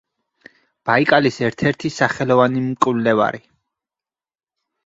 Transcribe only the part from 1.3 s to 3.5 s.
ერთ-ერთი სახელოვანი მკვლევარი.